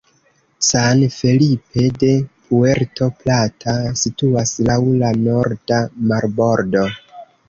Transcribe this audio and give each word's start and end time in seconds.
San 0.67 1.01
Felipe 1.15 1.83
de 2.03 2.07
Puerto 2.45 3.09
Plata 3.19 3.75
situas 4.05 4.53
laŭ 4.71 4.79
la 5.03 5.13
norda 5.27 5.83
marbordo. 6.13 6.83